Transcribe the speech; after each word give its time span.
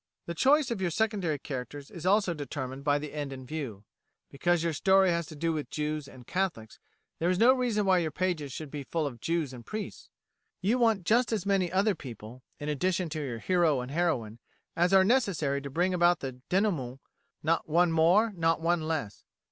The 0.25 0.33
choice 0.33 0.71
of 0.71 0.81
your 0.81 0.89
secondary 0.89 1.37
characters 1.37 1.91
is 1.91 2.07
also 2.07 2.33
determined 2.33 2.83
by 2.83 2.97
the 2.97 3.13
end 3.13 3.31
in 3.31 3.45
view. 3.45 3.83
Because 4.31 4.63
your 4.63 4.73
story 4.73 5.11
has 5.11 5.27
to 5.27 5.35
do 5.35 5.53
with 5.53 5.69
Jews 5.69 6.07
and 6.07 6.25
Catholics, 6.25 6.79
that 7.19 7.29
is 7.29 7.37
no 7.37 7.53
reason 7.53 7.85
why 7.85 7.99
your 7.99 8.09
pages 8.09 8.51
should 8.51 8.71
be 8.71 8.81
full 8.83 9.05
of 9.05 9.21
Jews 9.21 9.53
and 9.53 9.63
priests. 9.63 10.09
You 10.59 10.79
want 10.79 11.03
just 11.03 11.31
as 11.31 11.45
many 11.45 11.71
other 11.71 11.93
people, 11.93 12.41
in 12.57 12.67
addition 12.67 13.09
to 13.09 13.21
your 13.23 13.37
hero 13.37 13.79
and 13.79 13.91
heroine, 13.91 14.39
as 14.75 14.91
are 14.91 15.03
necessary 15.03 15.61
to 15.61 15.69
bring 15.69 15.93
about 15.93 16.19
the 16.21 16.41
dénouement: 16.49 16.97
not 17.43 17.69
one 17.69 17.91
more, 17.91 18.31
not 18.33 18.59
one 18.59 18.81
less. 18.87 19.23